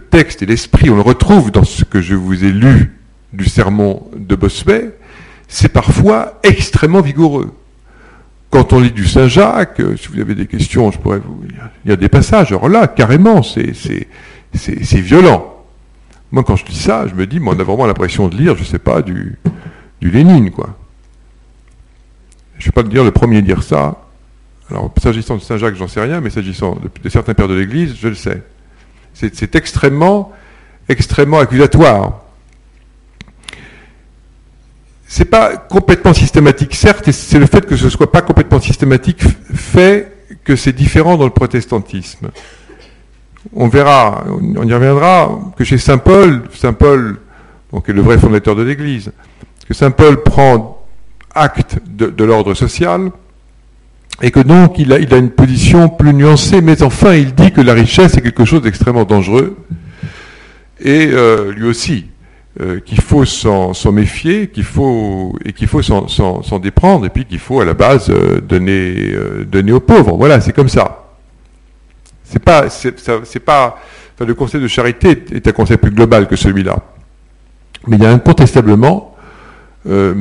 [0.00, 2.98] texte et l'esprit, on le retrouve dans ce que je vous ai lu
[3.32, 4.96] du sermon de Bossuet,
[5.48, 7.52] c'est parfois extrêmement vigoureux.
[8.54, 11.42] Quand on lit du Saint-Jacques, euh, si vous avez des questions, je pourrais vous.
[11.84, 13.72] Il y a des passages, alors là, carrément, c'est,
[15.00, 15.64] violent.
[16.30, 18.60] Moi, quand je lis ça, je me dis, on a vraiment l'impression de lire, je
[18.60, 19.40] ne sais pas, du,
[20.00, 20.78] Lénine, quoi.
[22.58, 24.04] Je ne vais pas dire le premier à dire ça.
[24.70, 28.06] Alors, s'agissant de Saint-Jacques, j'en sais rien, mais s'agissant de, certains pères de l'Église, je
[28.06, 28.44] le sais.
[29.14, 30.30] C'est extrêmement,
[30.88, 32.22] extrêmement accusatoire.
[35.16, 39.22] C'est pas complètement systématique, certes, et c'est le fait que ce soit pas complètement systématique
[39.54, 42.30] fait que c'est différent dans le protestantisme.
[43.52, 47.20] On verra, on y reviendra, que chez Saint Paul, Saint Paul,
[47.72, 49.12] donc est le vrai fondateur de l'Église,
[49.68, 50.84] que Saint Paul prend
[51.32, 53.12] acte de, l'ordre social,
[54.20, 57.74] et que donc il a, une position plus nuancée, mais enfin il dit que la
[57.74, 59.56] richesse est quelque chose d'extrêmement dangereux,
[60.80, 62.06] et euh, lui aussi,
[62.60, 67.38] euh, qu'il faut s'en méfier, qu'il faut et qu'il faut s'en déprendre, et puis qu'il
[67.38, 69.14] faut à la base euh, donner,
[69.46, 70.16] donner aux pauvres.
[70.16, 71.04] Voilà, c'est comme ça.
[72.24, 73.78] C'est pas, c'est pas,
[74.18, 76.76] le concept de charité est un concept plus global que celui-là.
[77.86, 79.14] Mais il y a incontestablement
[79.86, 80.14] euh,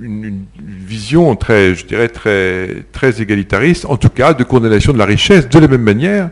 [0.00, 0.44] une,
[0.86, 5.46] vision très, je dirais, très, très égalitariste, en tout cas de condamnation de la richesse,
[5.46, 6.30] de la même manière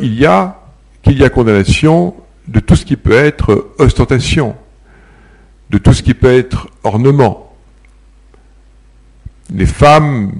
[0.00, 0.56] y a,
[1.02, 2.14] qu'il y a condamnation
[2.48, 4.56] de tout ce qui peut être ostentation,
[5.70, 7.54] de tout ce qui peut être ornement.
[9.50, 10.32] Les femmes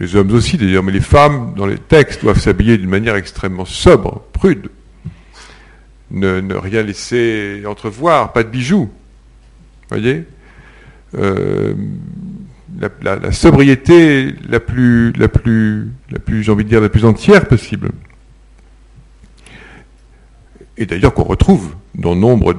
[0.00, 3.66] les hommes aussi d'ailleurs, mais les femmes, dans les textes, doivent s'habiller d'une manière extrêmement
[3.66, 4.70] sobre, prude.
[6.10, 8.90] Ne, rien laisser entrevoir, pas de bijoux.
[9.90, 10.24] Voyez?
[11.18, 11.74] Euh,
[13.02, 17.46] la, sobriété la plus, la plus, la plus, j'ai envie de dire, la plus entière
[17.46, 17.90] possible.
[20.80, 22.54] Et d'ailleurs qu'on retrouve dans nombre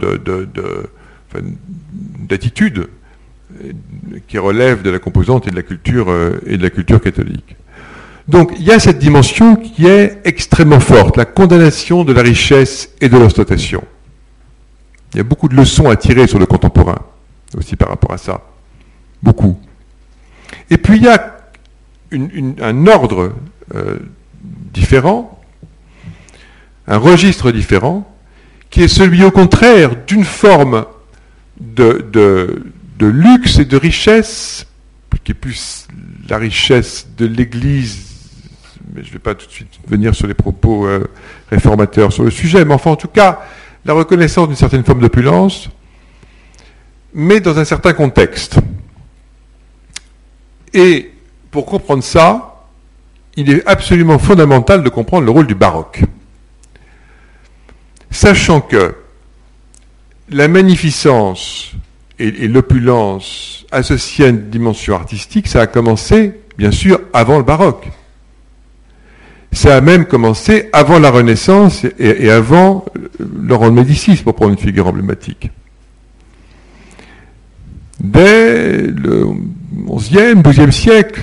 [2.29, 2.87] d'attitudes
[4.27, 7.55] qui relève de la composante et de la culture, euh, et de la culture catholique.
[8.27, 12.91] Donc il y a cette dimension qui est extrêmement forte, la condamnation de la richesse
[13.01, 13.83] et de l'ostentation.
[15.13, 16.99] Il y a beaucoup de leçons à tirer sur le contemporain,
[17.57, 18.41] aussi par rapport à ça.
[19.21, 19.59] Beaucoup.
[20.69, 21.37] Et puis il y a
[22.61, 23.33] un ordre
[23.75, 23.97] euh,
[24.73, 25.41] différent,
[26.87, 28.10] un registre différent,
[28.71, 30.85] qui est celui au contraire d'une forme
[31.59, 32.63] de,
[32.99, 34.65] luxe et de richesse,
[35.23, 35.87] qui est plus
[36.29, 38.07] la richesse de l'Église,
[38.95, 41.05] mais je ne vais pas tout de suite venir sur les propos euh,
[41.49, 43.41] réformateurs sur le sujet, mais enfin en tout cas,
[43.85, 45.69] la reconnaissance d'une certaine forme d'opulence,
[47.13, 48.57] mais dans un certain contexte.
[50.73, 51.11] Et
[51.51, 52.67] pour comprendre ça,
[53.35, 56.03] il est absolument fondamental de comprendre le rôle du baroque.
[58.11, 58.93] Sachant que
[60.29, 61.71] la magnificence
[62.19, 67.87] et, l'opulence associée à une dimension artistique, ça a commencé, bien sûr, avant le baroque.
[69.53, 72.85] Ça a même commencé avant la Renaissance et, avant
[73.19, 75.49] Laurent de Médicis, pour prendre une figure emblématique.
[77.99, 79.27] Dès le
[79.87, 81.21] XIe, XIIe siècle,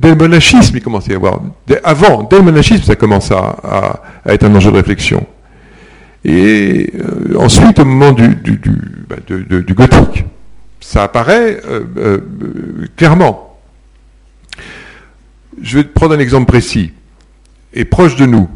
[0.00, 1.40] dès le monachisme, il commençait à y avoir.
[1.82, 5.26] avant, dès le monachisme, ça commence à, être un enjeu de réflexion.
[6.24, 8.34] Et euh, ensuite, au moment du,
[9.08, 9.16] bah,
[9.74, 10.24] gothique,
[10.80, 12.20] ça apparaît euh, euh,
[12.96, 13.58] clairement.
[15.60, 16.92] Je vais prendre un exemple précis
[17.74, 18.48] et proche de nous,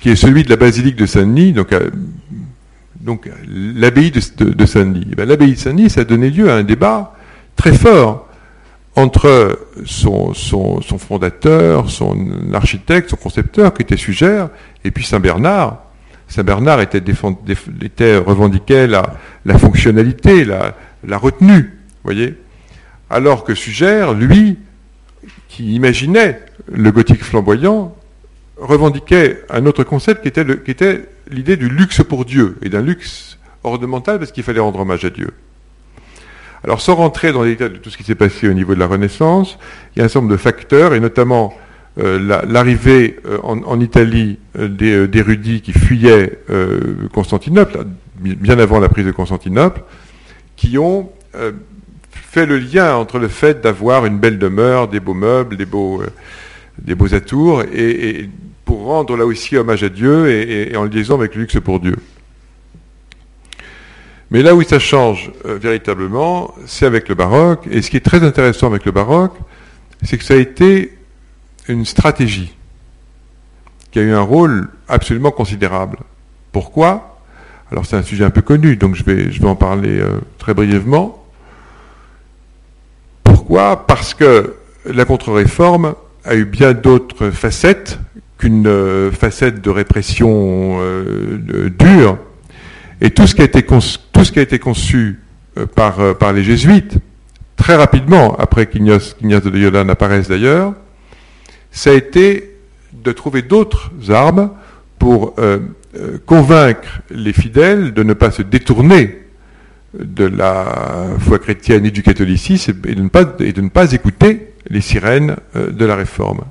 [0.00, 5.06] qui est celui de la basilique de Saint-Denis, donc, l'abbaye de, Saint-Denis.
[5.18, 7.14] Eh l'abbaye de Saint-Denis, ça a donné lieu à un débat
[7.56, 8.28] très fort
[8.94, 14.50] entre son, son, fondateur, son architecte, son concepteur, qui était Sugère,
[14.84, 15.89] et puis Saint-Bernard.
[16.30, 17.02] Saint-Bernard était,
[18.16, 22.36] revendiquait la, fonctionnalité, la, retenue, voyez
[23.10, 24.56] Alors que Sugère, lui,
[25.48, 26.40] qui imaginait
[26.72, 27.96] le gothique flamboyant,
[28.56, 34.20] revendiquait un autre concept qui était l'idée du luxe pour Dieu, et d'un luxe ornemental
[34.20, 35.32] parce qu'il fallait rendre hommage à Dieu.
[36.62, 38.80] Alors sans rentrer dans les détails de tout ce qui s'est passé au niveau de
[38.80, 39.58] la Renaissance,
[39.94, 41.52] il y a un certain nombre de facteurs, et notamment
[42.00, 46.38] l'arrivée euh, en, Italie des d'érudits qui fuyaient
[47.12, 47.86] Constantinople,
[48.18, 49.82] bien avant la prise de Constantinople,
[50.56, 51.10] qui ont
[52.12, 56.02] fait le lien entre le fait d'avoir une belle demeure, des beaux meubles, des beaux,
[56.78, 58.28] des beaux atours, et,
[58.64, 61.96] pour rendre là aussi hommage à Dieu et, en liaison avec le luxe pour Dieu.
[64.30, 67.66] Mais là où ça change euh, véritablement, c'est avec le baroque.
[67.68, 69.34] Et ce qui est très intéressant avec le baroque,
[70.04, 70.92] c'est que ça a été
[71.72, 72.54] une stratégie
[73.90, 75.98] qui a eu un rôle absolument considérable.
[76.52, 77.18] Pourquoi?
[77.70, 80.20] Alors c'est un sujet un peu connu, donc je vais, je vais en parler euh,
[80.38, 81.24] très brièvement.
[83.24, 83.86] Pourquoi?
[83.86, 87.98] Parce que la contre-réforme a eu bien d'autres facettes
[88.38, 90.78] qu'une euh, facette de répression
[91.78, 92.18] dure
[93.00, 95.20] et tout ce qui a été conçu, tout ce qui a été conçu
[95.58, 96.98] euh, par, euh, par les jésuites,
[97.56, 100.74] très rapidement, après qu'Ignace de Loyola n'apparaisse d'ailleurs,
[101.70, 102.56] ça a été
[102.92, 104.50] de trouver d'autres armes
[104.98, 105.58] pour euh,
[106.26, 109.18] convaincre les fidèles de ne pas se détourner
[109.98, 115.84] de la foi chrétienne et du catholicisme et de ne pas, écouter les sirènes de
[115.84, 116.42] la réforme.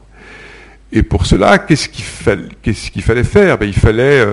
[0.92, 2.04] Et pour cela, qu'est-ce qu'il
[3.04, 3.58] fallait, faire?
[3.58, 4.26] Ben, Il fallait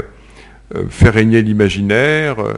[0.75, 2.55] euh, faire régner l'imaginaire euh,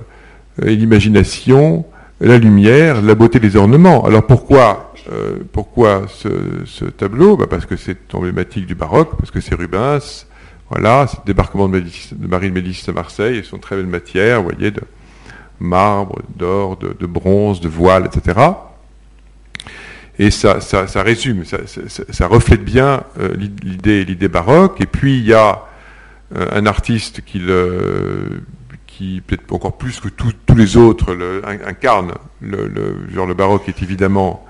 [0.62, 1.84] l'imagination,
[2.20, 4.04] la lumière, la beauté des ornements.
[4.04, 9.40] Alors pourquoi, euh, pourquoi ce, tableau bah, Parce que c'est emblématique du baroque, parce que
[9.40, 10.26] c'est Rubens,
[10.70, 11.82] voilà, c'est le débarquement de,
[12.18, 14.82] Marie de Médicis à Marseille, et son très belle matière, vous voyez, de
[15.60, 18.38] marbre, d'or, de, bronze, de voile, etc.
[20.18, 23.02] Et ça, ça, résume, ça, reflète bien
[23.62, 24.80] l'idée, l'idée baroque.
[24.80, 25.64] Et puis il y a
[26.36, 27.40] euh, un artiste qui,
[28.86, 31.16] qui peut-être encore plus que tous les autres,
[31.64, 34.44] incarne le, genre le baroque est évidemment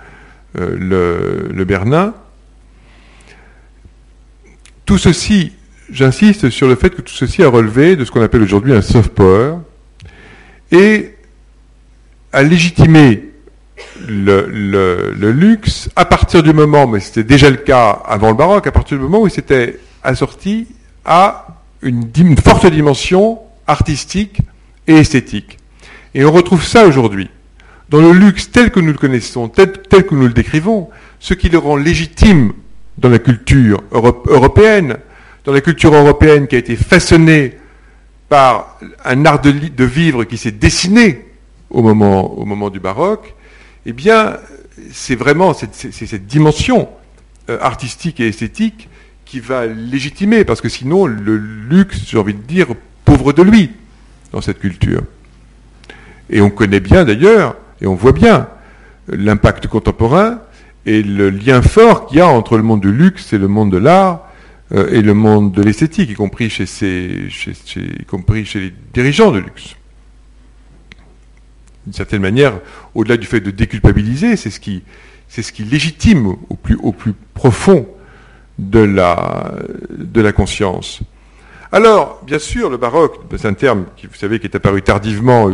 [0.57, 2.15] euh, le, Bernin.
[4.87, 5.53] Tout ceci,
[5.91, 8.83] j'insiste sur le fait que tout ceci a relevé de ce qu'on appelle aujourd'hui un
[8.83, 9.57] soft power
[10.73, 11.15] et
[12.33, 13.25] a légitimé
[14.07, 18.67] le, le, luxe à partir du moment, mais c'était déjà le cas avant le baroque,
[18.67, 20.67] à partir du moment où il s'était assorti
[21.05, 21.47] à
[21.83, 24.39] une, forte dimension artistique
[24.87, 25.59] et esthétique.
[26.15, 27.31] Et on retrouve ça aujourd'hui.
[27.91, 31.49] Dans le luxe tel que nous le connaissons, tel, que nous le décrivons, ce qui
[31.49, 32.53] le rend légitime
[32.99, 34.99] dans la culture européenne,
[35.45, 37.57] dans la culture européenne qui a été façonnée
[38.29, 41.27] par un art de, vivre qui s'est dessiné
[41.71, 43.35] au moment, du baroque,
[43.87, 44.37] eh bien,
[44.93, 46.89] c'est vraiment cette, cette dimension
[47.49, 48.89] euh, artistique et esthétique
[49.25, 52.69] qui va légitimer, parce que sinon le luxe, j'ai envie de dire,
[53.05, 53.71] pauvre de lui
[54.33, 55.03] dans cette culture.
[56.31, 58.49] Et on connaît bien d'ailleurs, et on voit bien
[59.09, 60.41] l'impact contemporain
[60.87, 63.71] et le lien fort qu'il y a entre le monde du luxe et le monde
[63.71, 64.27] de l'art
[64.73, 69.39] euh, et le monde de l'esthétique, y compris chez, y compris chez les dirigeants de
[69.39, 69.77] luxe.
[71.85, 72.61] D'une certaine manière,
[72.95, 74.83] au-delà du fait de déculpabiliser, c'est ce qui,
[75.65, 77.89] légitime au plus, au plus profond
[78.59, 79.55] de la,
[79.91, 81.01] de la conscience.
[81.73, 85.51] Alors, bien sûr, le baroque, c'est un terme qui, vous savez, qui est apparu tardivement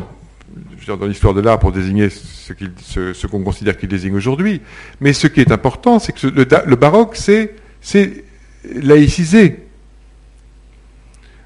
[0.86, 4.60] dans l'histoire de l'art pour désigner ce qu'on considère qu'il désigne aujourd'hui.
[5.00, 8.24] Mais ce qui est important, c'est que le, baroque, c'est
[8.64, 9.60] laïcisé.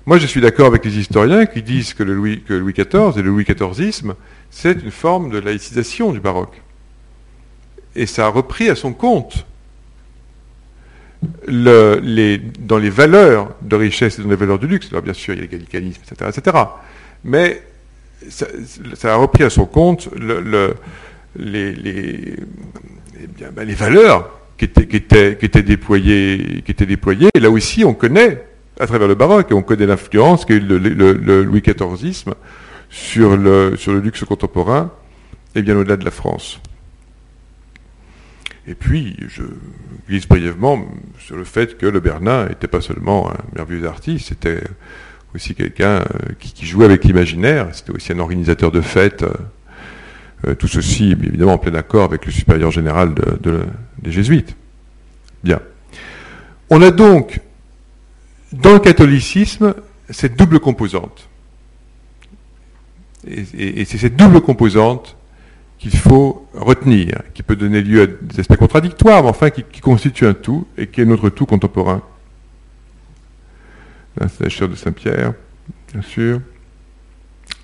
[0.07, 3.45] Moi, je suis d'accord avec les historiens qui disent que Louis, XIV et le Louis
[3.45, 4.15] XIVisme,
[4.51, 6.63] c'est une forme de laïcisation du baroque.
[7.95, 9.45] Et ça a repris à son compte
[11.49, 12.01] dans
[12.79, 15.41] les valeurs de richesse et dans les valeurs du luxe, alors bien sûr il y
[15.41, 16.57] a le gallicanisme, etc., etc.,
[17.25, 17.63] mais
[18.29, 20.19] ça, a repris à son compte eh
[21.37, 21.65] ben,
[23.65, 27.29] les, valeurs qui étaient, déployées, qui étaient déployées.
[27.35, 28.45] Et là aussi, on connaît,
[28.81, 32.35] à travers le baroque, on connaît l'influence qu'a eu le, le, Louis XIVisme
[32.91, 34.91] sur le, sur le luxe contemporain,
[35.55, 36.61] et bien au-delà de la France.
[38.67, 39.45] Et puis, je
[40.09, 40.87] glisse brièvement
[41.19, 44.63] sur le fait que le Bernin n'était pas seulement un merveilleux artiste, c'était
[45.35, 46.05] aussi quelqu'un euh,
[46.39, 49.23] qui, jouait avec l'imaginaire, c'était aussi un organisateur de fêtes.
[49.23, 49.33] Euh,
[50.47, 54.57] euh, tout ceci, évidemment, en plein accord avec le supérieur général des jésuites.
[55.43, 55.61] Bien.
[56.71, 57.41] On a donc,
[58.53, 59.75] dans le catholicisme,
[60.11, 61.29] cette double composante.
[63.27, 65.19] et c'est cette double composante
[65.79, 70.27] qu'il faut retenir, qui peut donner lieu à des aspects contradictoires, mais enfin qui, constitue
[70.27, 72.03] un tout et qui est notre tout contemporain.
[74.27, 75.35] C'est la chair de Saint-Pierre,
[75.93, 76.41] bien sûr.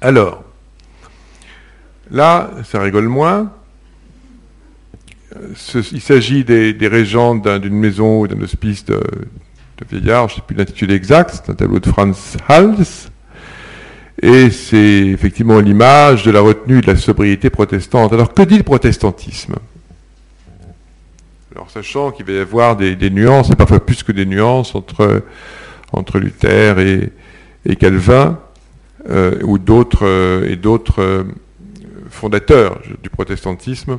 [0.00, 0.44] Alors,
[2.10, 3.52] là, ça rigole moins,
[5.92, 10.46] il s'agit des, régents d'une maison ou d'un hospice de, de vieillards, je ne sais
[10.46, 13.10] plus l'intitulé exact, c'est un tableau de Franz Hals,
[14.22, 18.12] et c'est effectivement l'image de la retenue de la sobriété protestante.
[18.12, 19.56] Alors que dit le protestantisme?
[21.54, 25.22] Alors sachant qu'il va y avoir des, nuances, et parfois plus que des nuances, entre,
[25.98, 28.38] entre Luther et, Calvin,
[29.08, 31.24] euh, ou d'autres euh, et d'autres euh,
[32.10, 33.98] fondateurs du protestantisme,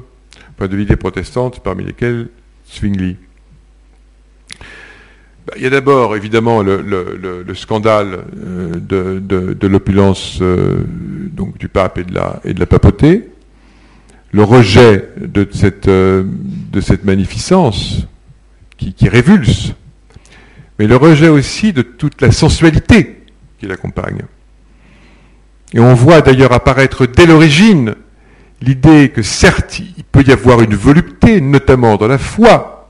[0.59, 2.29] de l'idée protestante, parmi lesquels
[2.71, 3.17] Zwingli.
[5.45, 12.13] Bah, il y a d'abord évidemment le, scandale de, l'opulence du pape et de
[12.59, 13.29] la, papauté,
[14.31, 15.87] le rejet de cette,
[17.03, 18.07] magnificence
[18.77, 19.73] qui, révulse,
[20.77, 23.23] mais le rejet aussi de toute la sensualité
[23.59, 24.23] qui l'accompagne.
[25.73, 27.95] Et on voit d'ailleurs apparaître dès l'origine
[28.61, 32.89] l'idée que certes il peut y avoir une volupté, notamment dans la foi,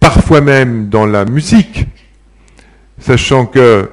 [0.00, 1.86] parfois même dans la musique,
[2.98, 3.90] sachant que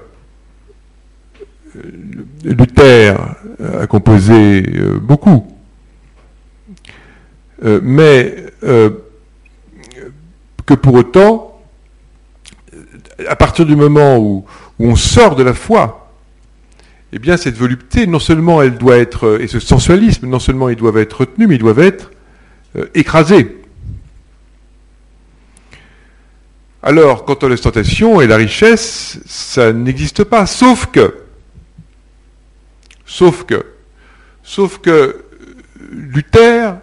[1.76, 1.82] euh,
[2.44, 3.36] Luther
[3.82, 5.48] a composé euh, beaucoup,
[7.64, 8.36] euh, mais
[10.66, 11.53] que pour autant,
[13.28, 14.46] à partir du moment où,
[14.80, 16.12] on sort de la foi,
[17.12, 20.76] eh bien cette volupté, non seulement elle doit être, et ce sensualisme, non seulement ils
[20.76, 22.12] doivent être retenus, mais ils doivent être
[22.96, 23.62] écrasés.
[26.82, 31.16] Alors, quant à l'ostentation et la richesse, ça n'existe pas, sauf que,
[33.06, 33.66] sauf que,
[34.44, 35.24] sauf que
[35.92, 36.76] Luther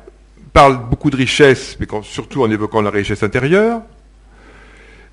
[0.55, 3.83] parle beaucoup de richesse, mais surtout en évoquant la richesse intérieure,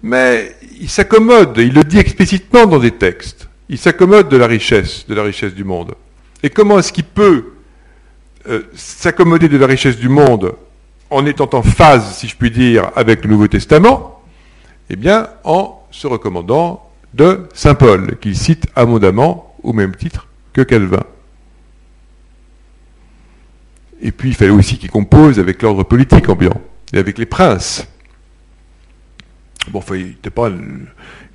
[0.03, 5.05] mais il s'accommode, il le dit explicitement dans des textes, il s'accommode de la richesse,
[5.07, 5.95] de la richesse du monde.
[6.43, 7.53] Et comment est-ce qu'il peut
[8.47, 10.53] euh, s'accommoder de la richesse du monde
[11.10, 14.21] en étant en phase, si je puis dire, avec le Nouveau Testament?
[14.89, 20.62] Eh bien, en se recommandant de Saint Paul, qu'il cite abondamment au même titre que
[20.62, 21.03] Calvin.
[24.01, 26.62] Et puis, il fallait aussi qu'il compose avec l'ordre politique ambiant
[26.93, 27.88] et avec les princes.
[29.69, 30.49] Bon, enfin, il, pas,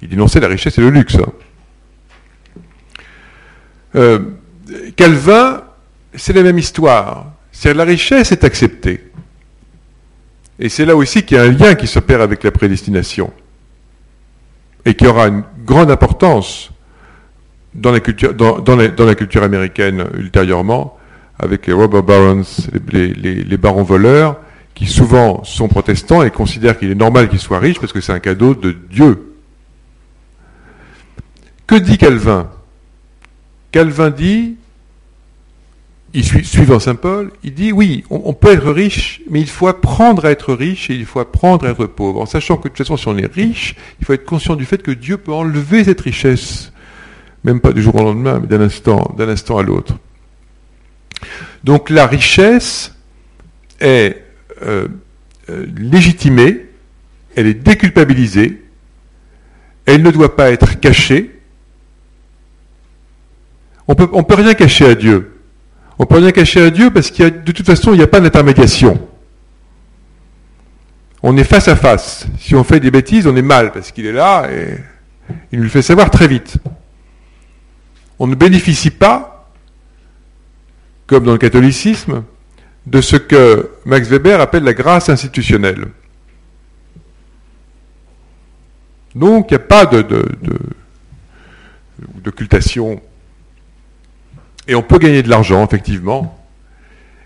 [0.01, 1.17] il dénonçait la richesse et le luxe.
[1.17, 1.33] Hein.
[3.95, 4.19] Euh,
[4.97, 5.63] Calvin,
[6.15, 7.33] c'est la même histoire.
[7.51, 9.11] C'est la richesse est acceptée.
[10.59, 13.33] Et c'est là aussi qu'il y a un lien qui s'opère avec la prédestination
[14.85, 16.71] et qui aura une grande importance
[17.75, 20.99] dans, la, culture américaine ultérieurement,
[21.39, 22.43] avec les robber barons,
[22.93, 24.39] les, barons voleurs,
[24.75, 28.13] qui souvent sont protestants et considèrent qu'il est normal qu'ils soient riches parce que c'est
[28.13, 29.37] un cadeau de Dieu.
[31.67, 32.51] Que dit Calvin?
[33.71, 34.57] Calvin dit
[36.21, 40.31] suivant Saint Paul, il dit oui, on, peut être riche, mais il faut apprendre à
[40.31, 42.21] être riche et il faut apprendre à être pauvre.
[42.21, 44.67] En sachant que de toute façon, si on est riche, il faut être conscient du
[44.67, 46.73] fait que Dieu peut enlever cette richesse,
[47.45, 49.95] même pas du jour au lendemain, mais d'un instant à l'autre.
[51.65, 52.95] Donc la richesse
[53.81, 54.23] est
[54.65, 54.89] euh,
[55.51, 56.67] euh, légitimée,
[57.37, 58.63] elle est déculpabilisée,
[59.87, 61.41] elle ne doit pas être cachée.
[63.89, 65.33] On on peut rien cacher à Dieu.
[65.99, 68.21] On peut rien cacher à Dieu parce qu'il de toute façon, il n'y a pas
[68.21, 69.09] d'intermédiation.
[71.23, 72.27] On est face à face.
[72.39, 74.79] Si on fait des bêtises, on est mal parce qu'il est là et
[75.53, 76.57] il nous le fait savoir très vite.
[78.19, 79.53] On ne bénéficie pas,
[81.07, 82.25] comme dans le catholicisme,
[82.87, 85.87] de ce que Max Weber appelle la grâce institutionnelle.
[89.15, 90.05] Donc il n'y a pas de,
[92.25, 93.01] d'occultation
[94.69, 96.39] et on peut gagner de l'argent, effectivement.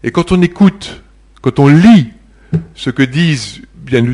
[0.02, 1.02] Et quand on écoute,
[1.42, 2.12] quand on lit
[2.74, 4.04] ce que disent bien,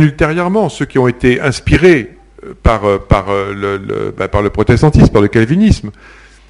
[0.00, 5.28] ultérieurement ceux qui ont été inspirés euh, euh, euh, bah, par le protestantisme, par le
[5.28, 5.90] calvinisme,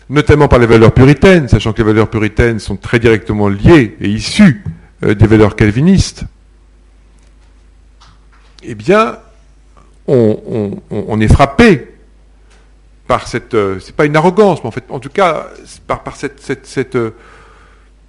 [0.09, 4.09] notamment par les valeurs puritaines, sachant que les valeurs puritaines sont très directement liées et
[4.09, 4.65] issues
[5.03, 6.25] des valeurs calvinistes,
[8.63, 9.19] eh bien,
[10.09, 11.89] on, est frappé
[13.07, 15.49] par cette, euh, c'est pas une arrogance, mais en fait, en tout cas,
[15.87, 17.11] par, cette, euh,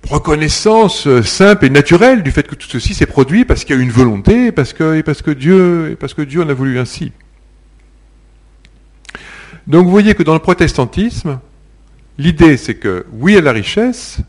[0.09, 3.79] reconnaissance euh, simple et naturelle du fait que tout ceci s'est produit parce qu'il y
[3.79, 6.53] a une volonté, parce que, et parce que Dieu, et parce que Dieu en a
[6.53, 7.11] voulu ainsi.
[9.67, 11.39] Donc vous voyez que dans le protestantisme,
[12.17, 14.19] l'idée c'est que oui à la richesse,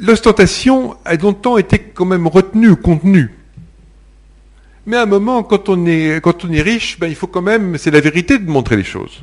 [0.00, 3.30] l'ostentation a longtemps été quand même retenue, contenue.
[4.86, 6.20] Mais à un moment, quand on est,
[6.60, 9.22] riche, ben, il faut quand même, c'est la vérité de montrer les choses.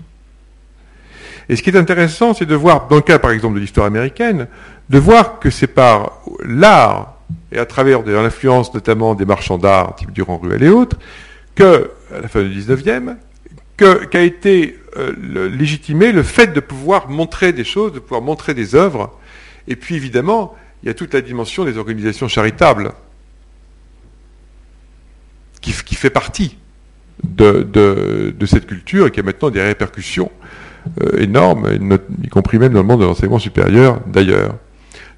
[1.49, 3.88] Et ce qui est intéressant, c'est de voir, dans le cas par exemple de l'histoire
[3.88, 4.47] américaine,
[4.89, 7.16] de voir que c'est par l'art
[7.51, 10.97] et à travers l'influence notamment des marchands d'art, type Durand-Ruel et autres,
[11.55, 13.16] que, à la fin du 19e,
[13.78, 18.75] qu'a été euh, légitimé le fait de pouvoir montrer des choses, de pouvoir montrer des
[18.75, 19.17] œuvres.
[19.67, 22.93] Et puis évidemment, il y a toute la dimension des organisations charitables
[25.61, 26.57] qui, fait partie
[27.23, 30.31] de, cette culture et qui a maintenant des répercussions
[31.01, 31.67] euh, énormes,
[32.23, 34.55] y compris même dans le monde de l'enseignement supérieur d'ailleurs.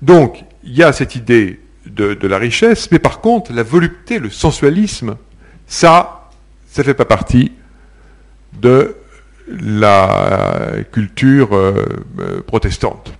[0.01, 4.29] Donc, il y a cette idée de, la richesse, mais par contre, la volupté, le
[4.29, 5.15] sensualisme,
[5.67, 6.29] ça,
[6.67, 7.51] ça ne fait pas partie
[8.59, 8.95] de
[9.47, 11.85] la culture euh,
[12.19, 13.13] euh, protestante.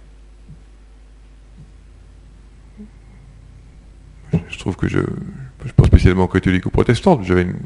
[4.50, 7.58] Je trouve que je, je suis pas spécialement catholique ou protestante, j'avais une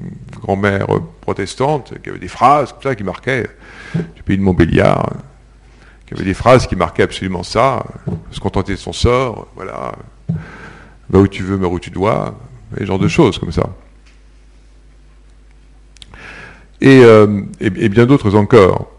[0.41, 0.87] grand-mère
[1.21, 3.47] protestante qui avait des phrases comme ça qui marquaient
[3.93, 5.13] du pays de Montbéliard,
[6.07, 7.85] qui avait des phrases qui marquaient absolument ça,
[8.31, 9.93] se contenter de son sort, voilà,
[11.09, 12.37] va où tu veux, mais où tu dois,
[12.77, 13.69] et ce genre de choses comme ça.
[16.83, 18.91] Euh, et, bien d'autres encore.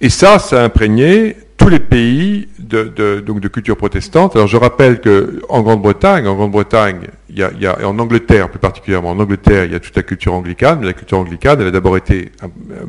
[0.00, 4.34] Et ça, ça a imprégné tous les pays de, donc de culture protestante.
[4.34, 9.20] Alors je rappelle qu'en Grande-Bretagne, en Grande-Bretagne, il y, a, en Angleterre plus particulièrement, en
[9.20, 11.96] Angleterre, il y a toute la culture anglicane, mais la culture anglicane, elle a d'abord
[11.96, 12.84] été euh,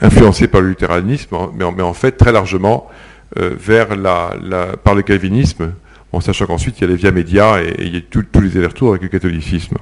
[0.00, 2.88] influencée par le luthéranisme, mais en, fait très largement
[3.38, 4.32] euh, vers la,
[4.82, 5.72] par le calvinisme,
[6.12, 8.56] en sachant qu'ensuite il y a les via médias et, il y a tous les
[8.56, 9.76] allers-retours avec le catholicisme.